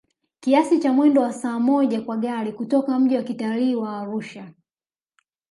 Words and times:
kiasi 0.39 0.79
cha 0.79 0.93
mwendo 0.93 1.21
wa 1.21 1.33
saa 1.33 1.59
moja 1.59 2.01
kwa 2.01 2.17
gari 2.17 2.51
kutoka 2.53 2.99
mji 2.99 3.15
wa 3.15 3.23
kitalii 3.23 3.75
wa 3.75 3.97
Arusha 3.99 4.51